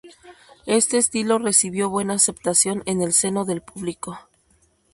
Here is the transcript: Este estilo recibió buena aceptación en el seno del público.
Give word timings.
Este 0.65 0.97
estilo 0.97 1.37
recibió 1.37 1.91
buena 1.91 2.15
aceptación 2.15 2.81
en 2.87 3.03
el 3.03 3.13
seno 3.13 3.45
del 3.45 3.61
público. 3.61 4.17